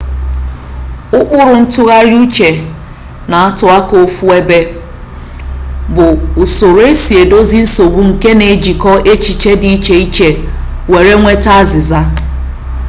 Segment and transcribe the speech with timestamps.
[1.19, 2.49] ụkpụrụ ntụgharị uche
[3.29, 4.57] na-atụ aka ofu ebe
[5.95, 6.05] bụ
[6.43, 10.27] usoro esi edozi nsogbu nke na-ejikọ echiche dị iche iche
[10.91, 12.01] were nweta azịza